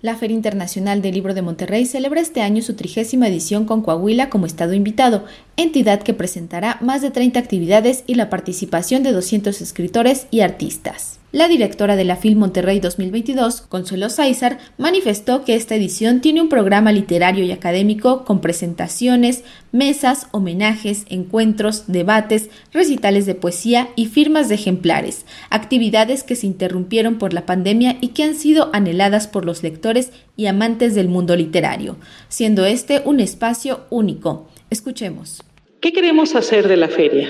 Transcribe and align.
La 0.00 0.14
Feria 0.14 0.36
Internacional 0.36 1.02
del 1.02 1.14
Libro 1.14 1.34
de 1.34 1.42
Monterrey 1.42 1.84
celebra 1.84 2.20
este 2.20 2.40
año 2.40 2.62
su 2.62 2.74
trigésima 2.74 3.26
edición 3.26 3.64
con 3.64 3.82
Coahuila 3.82 4.30
como 4.30 4.46
estado 4.46 4.72
invitado, 4.72 5.24
entidad 5.56 6.04
que 6.04 6.14
presentará 6.14 6.78
más 6.80 7.02
de 7.02 7.10
30 7.10 7.40
actividades 7.40 8.04
y 8.06 8.14
la 8.14 8.30
participación 8.30 9.02
de 9.02 9.10
200 9.10 9.60
escritores 9.60 10.28
y 10.30 10.42
artistas. 10.42 11.18
La 11.30 11.46
directora 11.46 11.94
de 11.94 12.06
la 12.06 12.16
FIL 12.16 12.36
Monterrey 12.36 12.80
2022, 12.80 13.60
Consuelo 13.60 14.08
Sáizar, 14.08 14.56
manifestó 14.78 15.44
que 15.44 15.56
esta 15.56 15.74
edición 15.74 16.22
tiene 16.22 16.40
un 16.40 16.48
programa 16.48 16.90
literario 16.90 17.44
y 17.44 17.52
académico 17.52 18.24
con 18.24 18.40
presentaciones, 18.40 19.44
mesas, 19.70 20.28
homenajes, 20.30 21.04
encuentros, 21.10 21.84
debates, 21.86 22.48
recitales 22.72 23.26
de 23.26 23.34
poesía 23.34 23.90
y 23.94 24.06
firmas 24.06 24.48
de 24.48 24.54
ejemplares, 24.54 25.26
actividades 25.50 26.24
que 26.24 26.34
se 26.34 26.46
interrumpieron 26.46 27.18
por 27.18 27.34
la 27.34 27.44
pandemia 27.44 27.98
y 28.00 28.08
que 28.08 28.22
han 28.22 28.34
sido 28.34 28.70
anheladas 28.72 29.28
por 29.28 29.44
los 29.44 29.62
lectores 29.62 30.12
y 30.34 30.46
amantes 30.46 30.94
del 30.94 31.08
mundo 31.08 31.36
literario, 31.36 31.96
siendo 32.30 32.64
este 32.64 33.02
un 33.04 33.20
espacio 33.20 33.82
único. 33.90 34.48
Escuchemos. 34.70 35.42
¿Qué 35.82 35.92
queremos 35.92 36.34
hacer 36.34 36.68
de 36.68 36.78
la 36.78 36.88
feria? 36.88 37.28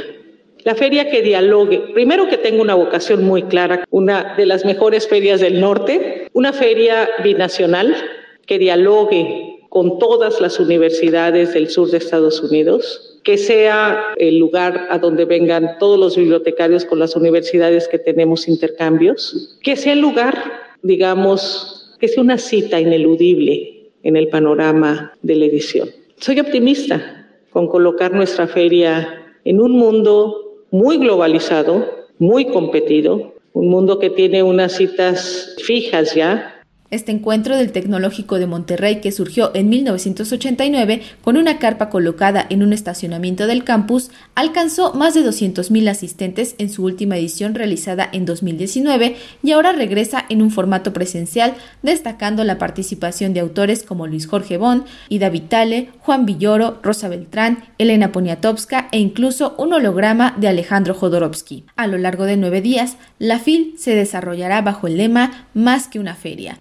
La 0.68 0.74
feria 0.74 1.08
que 1.08 1.22
dialogue, 1.22 1.78
primero 1.95 2.28
que 2.28 2.36
tenga 2.36 2.60
una 2.60 2.74
vocación 2.74 3.24
muy 3.24 3.45
clara, 3.45 3.86
una 3.88 4.34
de 4.36 4.45
las 4.45 4.66
mejores 4.66 5.08
ferias 5.08 5.41
del 5.41 5.62
norte, 5.62 6.28
una 6.34 6.52
feria 6.52 7.08
binacional 7.24 7.96
que 8.44 8.58
dialogue 8.58 9.60
con 9.70 9.98
todas 9.98 10.42
las 10.42 10.60
universidades 10.60 11.54
del 11.54 11.70
sur 11.70 11.91
de 11.91 11.96
Estados 11.96 12.42
Unidos, 12.42 13.18
que 13.24 13.38
sea 13.38 14.08
el 14.18 14.36
lugar 14.36 14.88
a 14.91 14.98
donde 14.98 15.24
vengan 15.24 15.78
todos 15.78 15.98
los 15.98 16.18
bibliotecarios 16.18 16.84
con 16.84 16.98
las 16.98 17.16
universidades 17.16 17.88
que 17.88 17.98
tenemos 17.98 18.46
intercambios, 18.46 19.58
que 19.62 19.74
sea 19.74 19.94
el 19.94 20.00
lugar, 20.00 20.36
digamos, 20.82 21.96
que 21.98 22.08
sea 22.08 22.22
una 22.22 22.36
cita 22.36 22.78
ineludible 22.78 23.91
en 24.02 24.16
el 24.19 24.28
panorama 24.28 25.14
de 25.22 25.34
la 25.34 25.46
edición. 25.46 25.88
Soy 26.19 26.38
optimista 26.41 27.27
con 27.48 27.69
colocar 27.69 28.12
nuestra 28.12 28.46
feria 28.46 29.14
en 29.46 29.62
un 29.62 29.72
mundo 29.72 30.44
muy 30.70 30.98
globalizado, 30.98 32.06
muy 32.19 32.47
competido, 32.47 33.34
un 33.52 33.69
mundo 33.69 33.98
que 33.98 34.11
tiene 34.11 34.42
unas 34.42 34.72
citas 34.72 35.56
fijas 35.64 36.14
ya, 36.14 36.58
este 36.91 37.12
encuentro 37.12 37.56
del 37.56 37.72
Tecnológico 37.72 38.39
de 38.39 38.47
Monterrey, 38.47 39.00
que 39.00 39.12
surgió 39.12 39.50
en 39.55 39.69
1989 39.69 41.03
con 41.22 41.36
una 41.36 41.58
carpa 41.58 41.91
colocada 41.91 42.47
en 42.48 42.62
un 42.62 42.72
estacionamiento 42.72 43.47
del 43.47 43.64
campus, 43.64 44.11
alcanzó 44.34 44.95
más 44.95 45.14
de 45.14 45.20
200.000 45.20 45.89
asistentes 45.89 46.55
en 46.58 46.70
su 46.70 46.84
última 46.84 47.17
edición 47.19 47.55
realizada 47.55 48.08
en 48.12 48.25
2019 48.25 49.17
y 49.42 49.53
ahora 49.53 49.72
regresa 49.72 50.25
en 50.28 50.41
un 50.41 50.50
formato 50.50 50.92
presencial, 50.92 51.55
destacando 51.83 52.42
la 52.45 52.58
participación 52.58 53.34
de 53.34 53.41
autores 53.41 53.83
como 53.83 54.06
Luis 54.06 54.27
Jorge 54.27 54.56
Bon, 54.56 54.84
Ida 55.11 55.28
Vitale, 55.28 55.91
Juan 56.00 56.25
Villoro, 56.25 56.78
Rosa 56.83 57.08
Beltrán, 57.08 57.64
Elena 57.77 58.12
Poniatowska 58.12 58.89
e 58.92 58.98
incluso 58.98 59.55
un 59.58 59.75
holograma 59.75 60.34
de 60.39 60.48
Alejandro 60.48 60.95
Jodorowsky. 60.95 61.64
A 61.77 61.86
lo 61.86 61.98
largo 61.98 62.25
de 62.25 62.36
nueve 62.39 62.62
días, 62.62 62.97
la 63.19 63.39
FIL 63.39 63.75
se 63.77 63.95
desarrollará 63.95 64.62
bajo 64.62 64.86
el 64.86 64.97
lema 64.97 65.48
Más 65.52 65.89
que 65.89 65.98
una 65.98 66.14
feria 66.14 66.58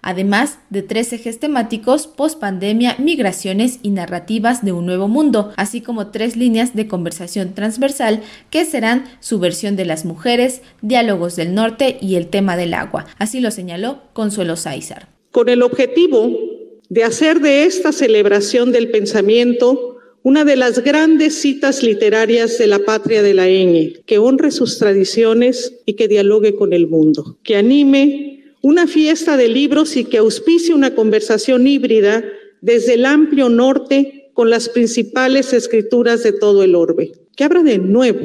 de 0.70 0.82
tres 0.82 1.12
ejes 1.12 1.38
temáticos 1.38 2.08
post-pandemia, 2.08 2.96
migraciones 2.98 3.78
y 3.82 3.90
narrativas 3.90 4.64
de 4.64 4.72
un 4.72 4.84
nuevo 4.84 5.06
mundo, 5.06 5.52
así 5.56 5.80
como 5.80 6.08
tres 6.08 6.36
líneas 6.36 6.74
de 6.74 6.88
conversación 6.88 7.54
transversal 7.54 8.22
que 8.50 8.64
serán 8.64 9.04
su 9.20 9.38
versión 9.38 9.76
de 9.76 9.84
las 9.84 10.04
mujeres, 10.04 10.62
diálogos 10.82 11.36
del 11.36 11.54
norte 11.54 11.98
y 12.00 12.16
el 12.16 12.26
tema 12.26 12.56
del 12.56 12.74
agua. 12.74 13.06
Así 13.18 13.40
lo 13.40 13.52
señaló 13.52 14.02
Consuelo 14.12 14.56
Sáizar. 14.56 15.08
Con 15.30 15.48
el 15.48 15.62
objetivo 15.62 16.36
de 16.88 17.04
hacer 17.04 17.40
de 17.40 17.64
esta 17.64 17.92
celebración 17.92 18.72
del 18.72 18.90
pensamiento 18.90 19.98
una 20.24 20.44
de 20.44 20.56
las 20.56 20.82
grandes 20.82 21.40
citas 21.40 21.82
literarias 21.82 22.58
de 22.58 22.66
la 22.66 22.80
patria 22.80 23.22
de 23.22 23.34
la 23.34 23.46
ñ, 23.46 24.02
que 24.04 24.18
honre 24.18 24.50
sus 24.50 24.78
tradiciones 24.78 25.74
y 25.86 25.94
que 25.94 26.08
dialogue 26.08 26.56
con 26.56 26.72
el 26.72 26.88
mundo, 26.88 27.38
que 27.44 27.56
anime 27.56 28.27
una 28.62 28.86
fiesta 28.86 29.36
de 29.36 29.48
libros 29.48 29.96
y 29.96 30.04
que 30.04 30.18
auspicie 30.18 30.74
una 30.74 30.94
conversación 30.94 31.66
híbrida 31.66 32.24
desde 32.60 32.94
el 32.94 33.06
amplio 33.06 33.48
norte 33.48 34.30
con 34.34 34.50
las 34.50 34.68
principales 34.68 35.52
escrituras 35.52 36.22
de 36.22 36.32
todo 36.32 36.62
el 36.62 36.74
orbe. 36.74 37.12
Que 37.36 37.44
abra 37.44 37.62
de 37.62 37.78
nuevo 37.78 38.20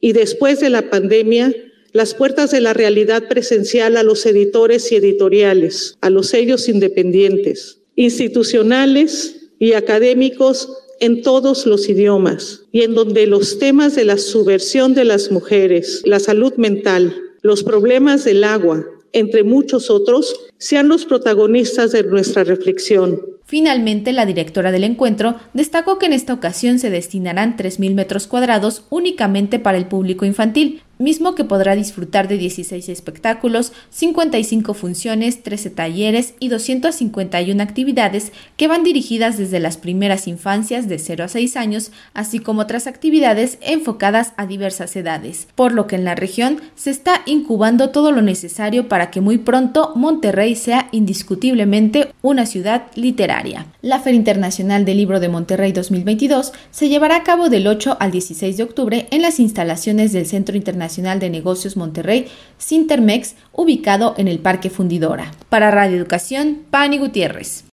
y 0.00 0.12
después 0.12 0.60
de 0.60 0.70
la 0.70 0.90
pandemia 0.90 1.54
las 1.92 2.14
puertas 2.14 2.50
de 2.50 2.60
la 2.60 2.74
realidad 2.74 3.28
presencial 3.28 3.96
a 3.96 4.02
los 4.02 4.24
editores 4.26 4.92
y 4.92 4.96
editoriales, 4.96 5.96
a 6.00 6.10
los 6.10 6.28
sellos 6.28 6.68
independientes, 6.68 7.80
institucionales 7.96 9.48
y 9.58 9.72
académicos 9.72 10.70
en 11.00 11.22
todos 11.22 11.66
los 11.66 11.88
idiomas 11.88 12.62
y 12.72 12.82
en 12.82 12.94
donde 12.94 13.26
los 13.26 13.58
temas 13.58 13.94
de 13.94 14.04
la 14.04 14.18
subversión 14.18 14.94
de 14.94 15.04
las 15.04 15.30
mujeres, 15.30 16.02
la 16.04 16.20
salud 16.20 16.54
mental, 16.56 17.14
los 17.42 17.62
problemas 17.62 18.24
del 18.24 18.44
agua, 18.44 18.86
entre 19.12 19.44
muchos 19.44 19.90
otros, 19.90 20.34
sean 20.58 20.88
los 20.88 21.04
protagonistas 21.04 21.92
de 21.92 22.02
nuestra 22.02 22.44
reflexión. 22.44 23.20
Finalmente, 23.44 24.12
la 24.12 24.26
directora 24.26 24.72
del 24.72 24.84
encuentro 24.84 25.36
destacó 25.54 25.98
que 25.98 26.06
en 26.06 26.12
esta 26.12 26.34
ocasión 26.34 26.78
se 26.78 26.90
destinarán 26.90 27.56
3.000 27.56 27.94
metros 27.94 28.26
cuadrados 28.26 28.84
únicamente 28.90 29.58
para 29.58 29.78
el 29.78 29.86
público 29.86 30.26
infantil, 30.26 30.82
mismo 30.98 31.34
que 31.34 31.44
podrá 31.44 31.76
disfrutar 31.76 32.28
de 32.28 32.38
16 32.38 32.88
espectáculos, 32.88 33.72
55 33.90 34.74
funciones, 34.74 35.42
13 35.42 35.70
talleres 35.70 36.34
y 36.40 36.48
251 36.48 37.62
actividades 37.62 38.32
que 38.56 38.68
van 38.68 38.82
dirigidas 38.82 39.38
desde 39.38 39.60
las 39.60 39.76
primeras 39.76 40.26
infancias 40.26 40.88
de 40.88 40.98
0 40.98 41.24
a 41.24 41.28
6 41.28 41.56
años, 41.56 41.92
así 42.14 42.38
como 42.40 42.62
otras 42.62 42.86
actividades 42.86 43.58
enfocadas 43.60 44.32
a 44.36 44.46
diversas 44.46 44.94
edades, 44.96 45.46
por 45.54 45.72
lo 45.72 45.86
que 45.86 45.96
en 45.96 46.04
la 46.04 46.14
región 46.14 46.60
se 46.74 46.90
está 46.90 47.22
incubando 47.26 47.90
todo 47.90 48.12
lo 48.12 48.22
necesario 48.22 48.88
para 48.88 49.10
que 49.10 49.20
muy 49.20 49.38
pronto 49.38 49.92
Monterrey 49.94 50.56
sea 50.56 50.88
indiscutiblemente 50.92 52.12
una 52.22 52.46
ciudad 52.46 52.86
literaria. 52.94 53.66
La 53.82 54.00
Feria 54.00 54.18
Internacional 54.18 54.84
del 54.84 54.96
Libro 54.96 55.20
de 55.20 55.28
Monterrey 55.28 55.72
2022 55.72 56.52
se 56.70 56.88
llevará 56.88 57.16
a 57.16 57.22
cabo 57.22 57.48
del 57.48 57.66
8 57.66 57.96
al 58.00 58.10
16 58.10 58.56
de 58.56 58.62
octubre 58.62 59.08
en 59.10 59.22
las 59.22 59.38
instalaciones 59.38 60.12
del 60.12 60.26
Centro 60.26 60.56
Internacional 60.56 60.87
Nacional 60.88 61.20
de 61.20 61.28
Negocios 61.28 61.76
Monterrey, 61.76 62.28
Sintermex, 62.56 63.34
ubicado 63.52 64.14
en 64.16 64.26
el 64.26 64.38
Parque 64.38 64.70
Fundidora. 64.70 65.32
Para 65.50 65.70
Radio 65.70 65.98
Educación, 65.98 66.62
Pani 66.70 66.96
Gutiérrez. 66.96 67.67